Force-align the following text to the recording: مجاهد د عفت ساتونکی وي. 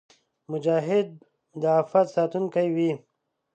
مجاهد 0.51 1.07
د 1.61 1.63
عفت 1.79 2.07
ساتونکی 2.15 2.67
وي. 2.75 2.91